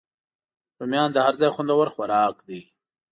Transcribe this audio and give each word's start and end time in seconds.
رومیان 0.79 1.09
د 1.13 1.17
هر 1.25 1.33
ځای 1.39 1.49
خوندور 1.55 1.87
خوراک 1.93 2.35
دی 2.47 2.61